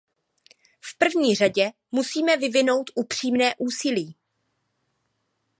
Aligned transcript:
V 0.81 0.97
první 0.97 1.35
řadě 1.35 1.71
musíme 1.91 2.37
vyvinout 2.37 2.89
upřímné 2.95 3.55
úsilí. 3.57 4.15